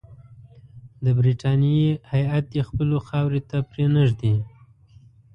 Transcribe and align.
د 1.03 1.05
برټانیې 1.17 1.89
هیات 2.11 2.45
دي 2.53 2.61
خپلو 2.69 2.95
خاورې 3.07 3.41
ته 3.49 3.57
پرې 3.69 3.85
نه 3.93 4.01
ږدي. 4.09 4.35